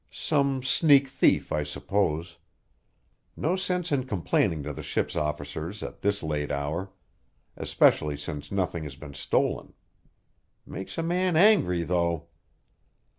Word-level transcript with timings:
"Some 0.09 0.63
sneak 0.63 1.07
thief, 1.07 1.51
I 1.51 1.61
suppose. 1.61 2.37
No 3.37 3.55
sense 3.55 3.91
in 3.91 4.05
complaining 4.07 4.63
to 4.63 4.73
the 4.73 4.81
ship's 4.81 5.15
officers 5.15 5.83
at 5.83 6.01
this 6.01 6.23
late 6.23 6.49
hour, 6.51 6.89
especially 7.55 8.17
since 8.17 8.51
nothing 8.51 8.81
has 8.81 8.95
been 8.95 9.13
stolen. 9.13 9.73
Makes 10.65 10.97
a 10.97 11.03
man 11.03 11.35
angry, 11.35 11.83
though!" 11.83 12.29